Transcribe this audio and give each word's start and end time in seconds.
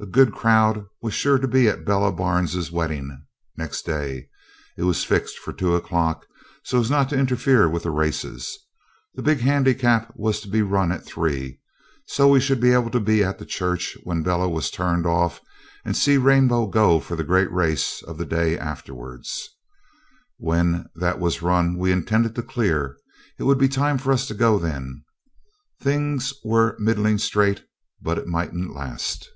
A 0.00 0.06
good 0.06 0.32
crowd 0.32 0.86
was 1.02 1.12
sure 1.12 1.38
to 1.40 1.48
be 1.48 1.66
at 1.66 1.84
Bella 1.84 2.12
Barnes's 2.12 2.70
wedding 2.70 3.26
next 3.56 3.82
day. 3.82 4.28
It 4.76 4.84
was 4.84 5.02
fixed 5.02 5.40
for 5.40 5.52
two 5.52 5.74
o'clock, 5.74 6.24
so 6.62 6.78
as 6.78 6.88
not 6.88 7.08
to 7.08 7.18
interfere 7.18 7.68
with 7.68 7.82
the 7.82 7.90
races. 7.90 8.56
The 9.14 9.22
big 9.24 9.40
handicap 9.40 10.12
was 10.14 10.40
to 10.42 10.48
be 10.48 10.62
run 10.62 10.92
at 10.92 11.04
three, 11.04 11.58
so 12.06 12.28
we 12.28 12.38
should 12.38 12.60
be 12.60 12.70
able 12.72 12.90
to 12.92 13.00
be 13.00 13.24
at 13.24 13.40
the 13.40 13.44
church 13.44 13.96
when 14.04 14.22
Bella 14.22 14.48
was 14.48 14.70
turned 14.70 15.04
off, 15.04 15.40
and 15.84 15.96
see 15.96 16.16
Rainbow 16.16 16.68
go 16.68 17.00
for 17.00 17.16
the 17.16 17.24
great 17.24 17.50
race 17.50 18.00
of 18.00 18.18
the 18.18 18.24
day 18.24 18.56
afterwards. 18.56 19.48
When 20.36 20.88
that 20.94 21.18
was 21.18 21.42
run 21.42 21.76
we 21.76 21.90
intended 21.90 22.36
to 22.36 22.42
clear. 22.44 22.96
It 23.36 23.42
would 23.42 23.58
be 23.58 23.68
time 23.68 23.98
for 23.98 24.12
us 24.12 24.28
to 24.28 24.34
go 24.34 24.60
then. 24.60 25.02
Things 25.80 26.34
were 26.44 26.76
middling 26.78 27.18
straight, 27.18 27.64
but 28.00 28.16
it 28.16 28.28
mightn't 28.28 28.72
last. 28.76 29.28